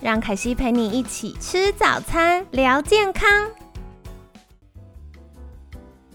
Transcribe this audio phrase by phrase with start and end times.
[0.00, 3.28] 让凯西陪你一起吃早餐，聊健康。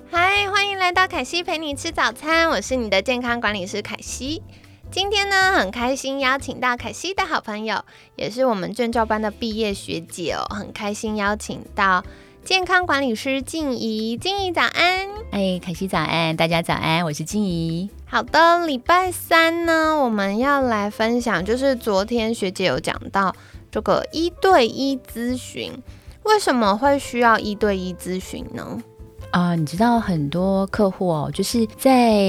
[0.09, 4.41] 嗨，欢迎来到凯西陪你吃早餐，我是你的健康管理师凯西。
[4.89, 7.83] 今天呢，很开心邀请到凯西的好朋友，
[8.15, 12.05] 也是我们证照班的毕业学姐哦，很开心邀请到
[12.45, 14.15] 健康管理师静怡。
[14.15, 17.89] 静怡早安，哎，凯西早安，大家早安，我是静怡。
[18.05, 23.35] 好的，礼拜三呢，我们要来分享，就是昨天学姐有讲到。
[23.73, 25.73] 这个一对一咨询
[26.21, 28.79] 为什么会需要一对一咨询呢？
[29.31, 32.23] 啊，你知道很多客户哦，就是在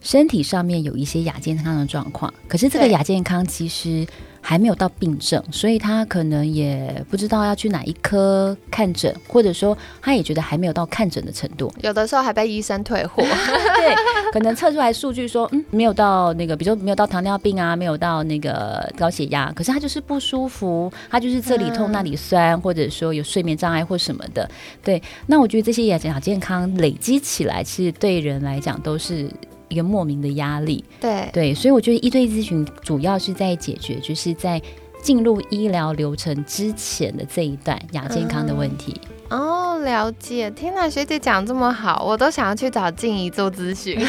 [0.00, 4.06] 身体上面有一些亚健康的状况，可是这个亚健康其实。
[4.46, 11.72] 还没有到病症，所以他可能也不知道要去哪一科看诊，或者说他也觉得还没有到看诊的程度。
[11.80, 13.94] 有的时候还被医生退货，对，
[14.34, 24.46] 可能测出来数据说，嗯，没有到那个，比如说没有到糖尿病啊，没有到那个高血压，可是他就是不舒服，他就是这里痛那里酸，或者说有睡眠障碍或什么的。
[24.82, 29.26] 对，那我觉得这些亚健健康累积起来，其实对人来讲都是。
[29.68, 34.60] 一个莫名的压力，对对，所以我觉得一对一咨询主要是在解决，就是在
[35.02, 39.00] 进入医疗流程之前的这一段亚健康的问题。
[39.28, 40.50] 哦，了解。
[40.50, 43.98] 天哪，学姐讲这么好，我都想要去找静怡做咨询。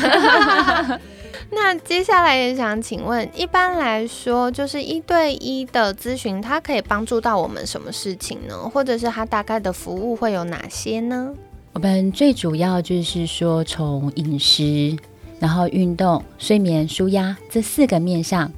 [1.52, 8.58] 那接下来也想请问，一般来说，就是一对一的咨询，它可以帮助到我们什么事情呢？
[8.74, 11.34] 或者是它大概的服务会有哪些呢？
[11.74, 14.96] 我们最主要就是说从饮食。
[15.40, 18.52] 然后运动、睡眠、舒压这四个面向，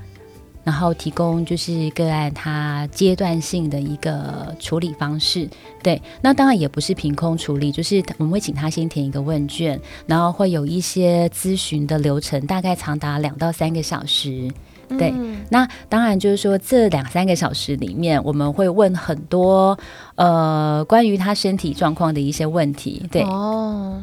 [0.64, 5.50] 然后提供就是个案他阶段性的一个处理方式。
[5.82, 14.52] 对，那当然也不是凭空处理，就是我们会请他先填一个问卷，然后会有一些咨询的流程，大概长达两到三个小时。
[14.98, 15.14] 对，
[15.50, 19.78] 那当然就是说这两三个小时里面，我们会问很多
[20.16, 23.06] 呃关于他身体状况的一些问题。
[23.12, 24.02] 对哦。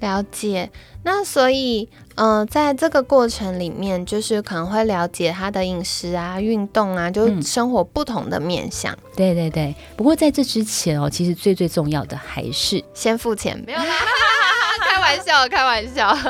[0.00, 0.70] 了解，
[1.04, 8.94] 那所以，嗯，在这个过程里面，就是可能会了解他的饮食啊、运动啊，就生活不同的面向。
[9.16, 9.74] 对对对。
[9.96, 13.58] 不过在这之前哦，其实最最重要的还是先付钱。
[13.66, 13.84] 没有啦，
[14.90, 16.08] 开玩笑，开玩笑。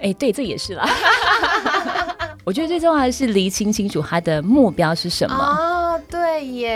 [0.00, 0.88] 哎，对，这也是啦。
[2.44, 5.63] 我觉得最重要的是厘清清楚他的目标是什么。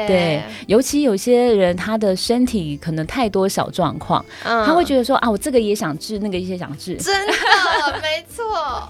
[0.08, 7.32] 对尤其有些人他的身体可能太多小状况，他会觉得说啊，我这个也想治，那个也想治， 真的
[8.02, 8.44] 没错。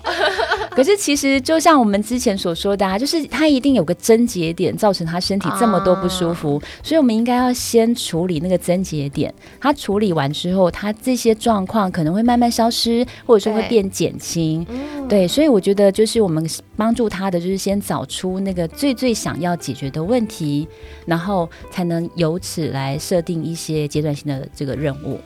[0.71, 9.33] 可是其实就像我们之前所说的啊，就是他一定有个症结点造成他身体这么多不舒服，所以我们应该要先处理那个症结点。
[9.61, 14.67] 他处理完之后，他这些状况可能会慢慢消失，或者说会变减轻。
[15.09, 16.47] 对，所以我觉得就是我们
[16.77, 20.69] 帮助他的，就是先找出那个最最想要解决的问题。
[21.09, 25.19] 然后才能由此来设定一些阶段性的这个任务。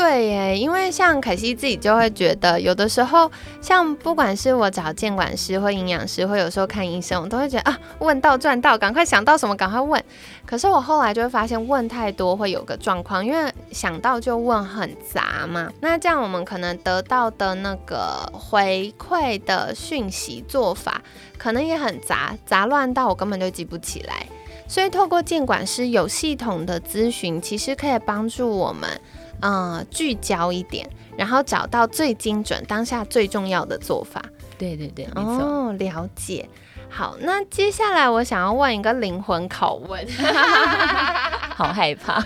[0.00, 3.30] 对耶，因为像凯西自己就会觉得，有的时候
[3.60, 10.02] 像不管是我找监管师或营养师，或有时候看医生，我都会觉得啊，问到赚到，赶快想到什么赶快问。
[10.46, 15.70] 可是我后来就会发现，问太多会有个状况，因为想到就问很杂嘛。
[15.80, 21.02] 那这样我们可能得到的那个回馈的讯息做法，
[21.36, 24.26] 可能也很杂，杂乱到我根本就记不起来。
[24.66, 28.88] 所以，透过监管师有系统的咨询，其实可以帮助我们，
[29.40, 34.22] 呃，聚焦一点，然后找到最精准、当下最重要的做法。
[34.58, 35.42] 对对对，没错。
[35.42, 36.48] 哦，了解。
[36.88, 40.04] 好，那接下来我想要问一个灵魂拷问，
[41.54, 42.22] 好害怕。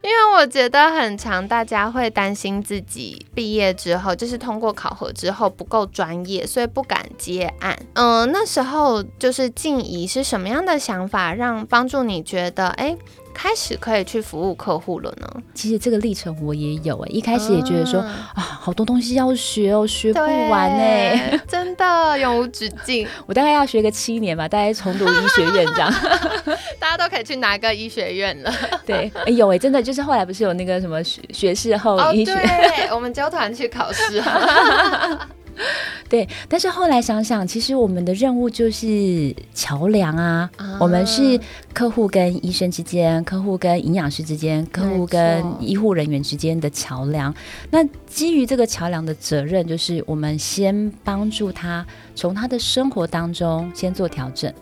[0.00, 7.74] 因为我觉得很长，大家会担心自己毕业之后，就是通过考核之后不够专业，所以不敢接案。
[7.94, 12.94] 嗯，那时候就是静怡是什么样的想法，让帮助你觉得，哎？
[13.34, 15.28] 开始可以去服务客户了呢。
[15.52, 23.06] 其实这个历程我也有哎，一开始也觉得说啊，好多东西要学哦，学不完哎， 真的永无止境。
[23.26, 25.92] 我大概要学个七年吧，大概重读医学院这样。
[26.78, 28.52] 大家都可以去拿个医学院了？
[28.86, 32.34] 对，有哎，真的就是后来不是有那个什么学学士后医学？
[32.34, 34.22] 对，我们交团去考试。
[36.08, 41.38] 对，但是后来想想，其实我们的任务就是桥梁啊，我们是
[41.72, 47.34] 客户跟医生之间、客户跟营养师之间、客户跟医护人员之间的桥梁。
[47.70, 51.84] 那基于这个桥梁的责任，就是我们先帮助他
[52.14, 54.52] 从他的生活当中先做调整。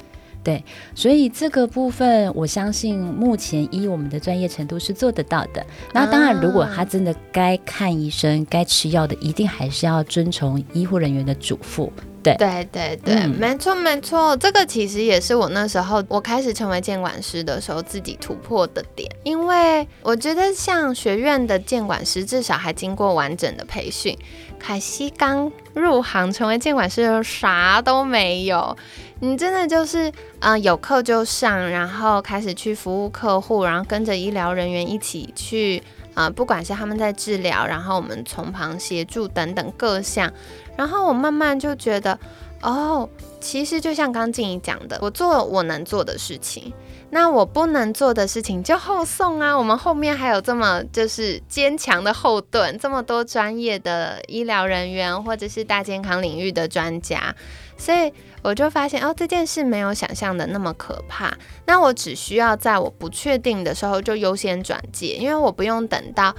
[0.44, 5.64] 对，所以这个部分，我相信目前依我们的专业程度是做得到的。
[5.92, 11.88] 那当然，如果他真的该看医生、该吃药的，一定还是要遵从医护人员的嘱咐。
[12.24, 14.36] 对，对，对，对，没错，没错。
[14.36, 24.16] 这个其实也是我那时候我开始成为监管师的时候自己突破的点，因为我觉得像学院的监管师至少还经过完整的培训，
[24.62, 28.76] 凯西刚入行成为监管师的时候啥都没有。
[29.18, 35.82] 你真的就是，嗯，有课就上，然后开始去服务客户，然后跟着医疗人员一起去，
[36.14, 40.32] 啊，不管是他们在治疗，然后我们从旁协助等等各项，
[40.76, 42.18] 然后我慢慢就觉得，
[42.62, 43.08] 哦，
[43.40, 46.72] 其实就像刚静怡讲的，我做我能做的事情，
[47.12, 57.34] 那我不能做的事情就后送啊，我们后面还有这么就是坚强的后盾，这么多专业的医疗人员或者是大健康领域的专家，
[57.76, 58.12] 所以。
[58.44, 61.32] 我就发现哦，这件事没有想象的那么可怕。
[61.64, 66.34] 那我只需要在我不确定的时候就优先转介，因为我不用等到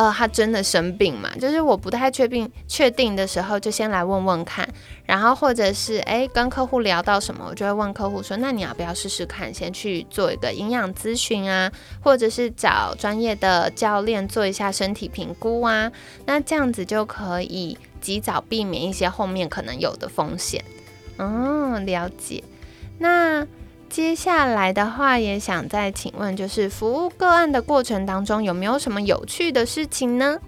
[0.00, 4.66] 呃他真的生病嘛，就是我不太确定确定的时候就先来问问看，
[5.04, 11.70] 然后或者是诶跟客户聊到什么，我就会问客户说，那你要不要试试看，先去做一个营养咨询啊，
[12.02, 15.92] 或者是找专业的教练做一下身体评估啊，
[16.24, 20.64] 那这样子就可以及早避免一些后面可能有的风险。
[21.18, 22.42] 哦，了解。
[22.96, 23.46] 那
[23.90, 30.38] 接下来的话，也想再请问，就是服务个案的过程当中，有没有什么有趣的事情呢？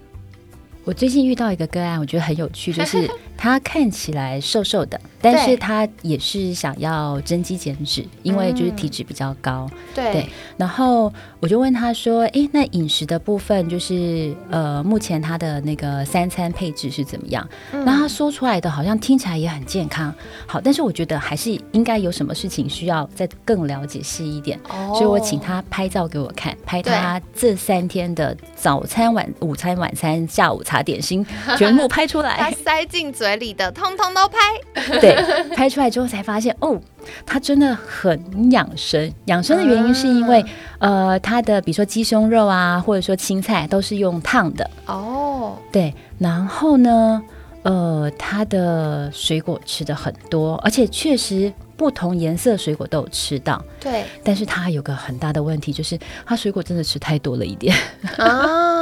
[0.85, 3.05] 我最近遇到一个个案，我觉得很有趣，就是
[3.37, 9.69] 他看起来瘦瘦的，但是他也是想要增肌减脂，因为就是体脂比较高。
[9.93, 10.27] 对，
[10.57, 20.13] 然后我就问他说：“哎，那饮食的部分，就是呃，目前他的那个三餐配置是怎么样？”那他说出来的好像听起来也很健康，
[20.47, 24.59] 好，但是我觉得还是应该有什么事情需要再更了解细一点，
[24.93, 30.63] 所以我请他拍照给我看，拍他这三天的早餐、晚午餐、晚餐、下午。
[30.63, 31.25] 茶点心
[31.57, 34.37] 全部拍出来， 他塞进嘴里的通通都拍。
[34.99, 35.15] 对，
[35.55, 36.77] 拍出来之后才发现，哦，
[37.25, 39.09] 他真的很养生。
[39.27, 40.43] 养生的原因是因为，
[40.79, 44.69] 呃，他的比如说鸡胸肉啊，或者说青菜都是用烫的。
[44.87, 45.93] 哦，对。
[46.19, 47.23] 然后呢，
[47.61, 53.63] 呃，他的水果吃的很多，而且确实不同颜色水果都有吃到。
[53.79, 54.03] 对。
[54.21, 57.73] 但是他有个很大的问题，就是他水果真的吃太多了一点。
[58.17, 58.72] 啊。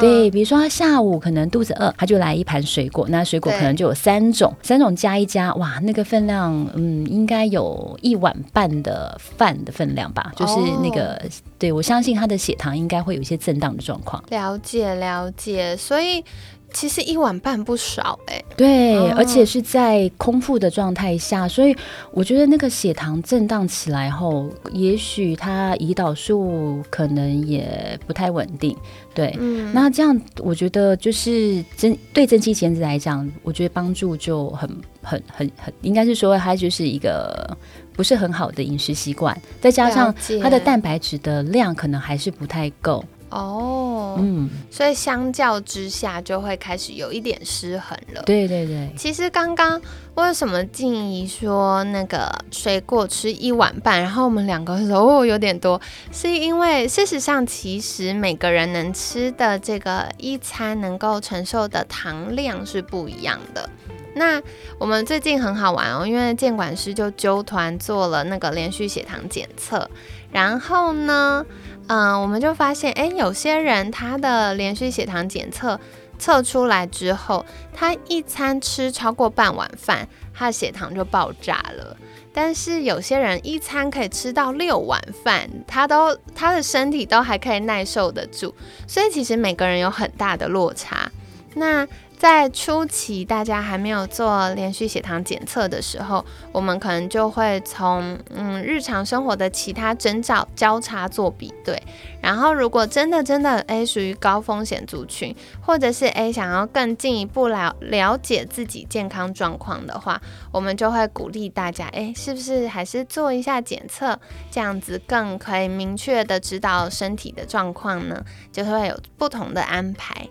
[0.00, 11.20] 对，比如说他下午可能肚子饿，他就来一盘水果，那水果可能就有三种，三种加一加，哇，那个分量，嗯，应该有一碗半的饭的分量吧，就是那个，
[11.58, 14.22] 对我相信他的血糖应该会有一些震荡的状况。
[14.30, 16.24] 了解了解，所以。
[16.72, 21.76] 其实一碗半不少哎，对，而且是在空腹的状态下，所以
[22.12, 28.76] 我觉得那个血糖震荡起来后，也许他胰岛素可能也不太稳定。
[29.12, 29.36] 对，
[29.72, 34.70] 那这样我觉得就是增对增肌减脂来讲，我觉得帮助就很
[35.02, 37.56] 很很很，应该是说它就是一个
[37.92, 43.04] 不是很好的饮食习惯，再加上它的蛋白质的量可能还是不太够。
[43.30, 48.22] 哦，嗯，所以相较之下就会开始有一点失衡了。
[48.26, 49.80] 对对对，其实刚刚
[50.16, 63.70] 为什么静怡说那个水果吃一碗半，然后我们两个说哦有点多，是因为事实上其实每个人能吃的这个一餐能够承受的糖量是不一样的。
[64.16, 64.42] 那
[64.76, 69.88] 我们最近很好玩哦，因为监管师就揪团做了那个连续血糖检测，
[70.32, 71.46] 然后呢。
[71.92, 75.80] 嗯，我们就发现，哎，有些人他的连续血糖检测
[76.20, 77.44] 测出来之后，
[77.74, 81.96] 他一餐吃超过半碗饭，他的血糖就爆炸了。
[82.32, 88.54] 但是有些人一餐可以吃到六碗饭，他都他的身体都还可以耐受得住。
[88.86, 91.10] 所以其实每个人有很大的落差。
[91.54, 91.84] 那
[92.20, 96.22] 在初期，大家还没有做连续血糖检测的时候，
[96.52, 101.82] 我们可能就会从嗯日常生活的其他征兆交叉做比对。
[102.20, 110.20] 然后，如果真的真的诶属于高风险族群，或者是诶想要更进一步了了解自己健康状况的话，
[110.52, 118.22] 我们就会鼓励大家诶是不是还是做一下检测，这样子更可以明确的知道身体的状况呢？
[118.52, 120.28] 就会有不同的安排。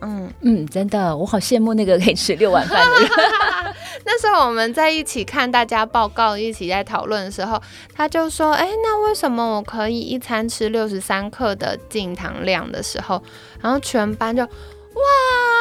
[0.00, 3.10] 嗯嗯，真的，我好羡慕那个可以吃六碗饭的人。
[4.04, 7.60] 那时候我们在一起看大家报告，一起在讨论的时候，
[7.94, 13.22] 他就说：“哎，那为什么我可以一餐吃六十三克的净糖量的时候，
[13.60, 14.50] 然后全班就哇，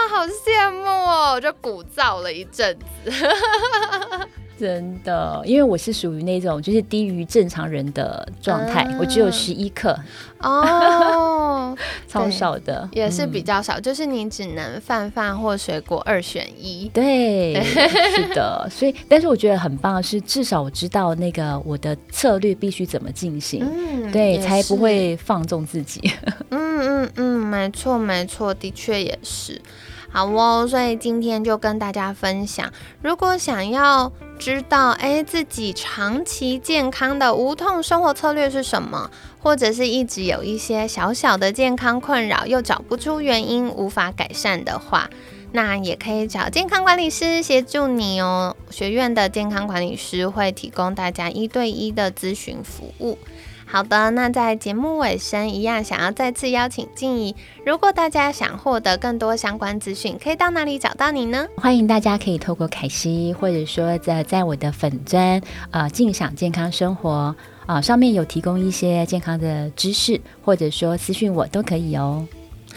[0.09, 3.11] 好羡慕哦，就鼓噪了一阵子。”
[4.59, 9.97] 真的，因为我是属于那种就是低于正常人的状态，我只有十一克
[10.39, 11.75] 哦，
[12.07, 16.89] 超少的，也是比较少，就是你只能饭饭或水果二选一。
[16.93, 17.61] 对，
[18.15, 26.01] 是的，所以但是我觉得很棒的是，至少我知道那个我的策略必须怎么进行，嗯，对，才不会放纵自己。
[26.49, 29.61] 嗯嗯嗯，没错没错，的确也是。
[30.09, 32.71] 好哦，所以今天就跟大家分享，
[33.01, 45.09] 如果想要知道哎自己长期健康的无痛生活策略是什么，或者是一直有一些小小的健康困扰又找不出原因无法改善的话，
[45.51, 48.55] 那也可以找健康管理师协助你哦。
[48.69, 53.17] 学院的健康管理师会提供大家一对一的咨询服务。
[53.69, 57.35] 好的，那在节目尾声一样，想要再次邀请静怡。
[57.65, 61.45] 如果大家想获得更多相关资讯，可以到哪里找到你呢？
[61.57, 72.25] 欢迎大家可以透过凯西，或者说在在我的粉砖呃静享健康生活啊上面有提供一些健康的知识，或者说私讯我都可以哦。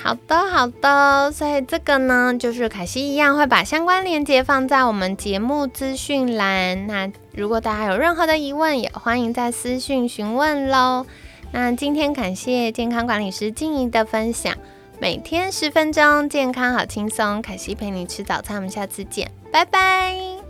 [0.03, 6.87] 好的，好的，所以这个呢，就是凯西一样会把相关链接放在我们节目资讯栏。
[6.87, 11.05] 那如果大家有任何的疑问，也欢迎在私讯询问喽。
[11.53, 14.55] 那今天感谢健康管理师静怡的分享，
[14.99, 17.43] 每天十分钟，健康好轻松。
[17.43, 20.50] 凯西陪你吃早餐，我们下次见，拜拜。